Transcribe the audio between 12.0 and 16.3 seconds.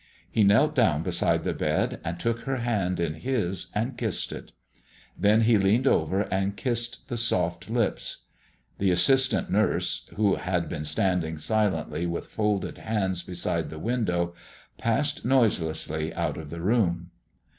with folded hands beside the window, passed noiselessly